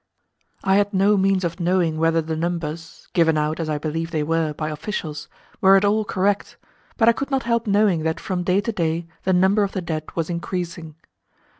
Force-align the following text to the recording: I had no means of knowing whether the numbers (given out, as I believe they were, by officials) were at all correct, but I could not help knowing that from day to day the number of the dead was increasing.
I 0.63 0.77
had 0.77 0.95
no 0.95 1.15
means 1.15 1.43
of 1.43 1.59
knowing 1.59 1.99
whether 1.99 2.23
the 2.23 2.35
numbers 2.35 3.07
(given 3.13 3.37
out, 3.37 3.59
as 3.59 3.69
I 3.69 3.77
believe 3.77 4.09
they 4.09 4.23
were, 4.23 4.51
by 4.51 4.71
officials) 4.71 5.27
were 5.61 5.75
at 5.77 5.85
all 5.85 6.05
correct, 6.05 6.57
but 6.97 7.07
I 7.07 7.11
could 7.13 7.29
not 7.29 7.43
help 7.43 7.67
knowing 7.67 8.01
that 8.01 8.19
from 8.19 8.41
day 8.41 8.61
to 8.61 8.71
day 8.71 9.05
the 9.25 9.33
number 9.33 9.61
of 9.61 9.73
the 9.73 9.81
dead 9.81 10.05
was 10.15 10.27
increasing. 10.27 10.95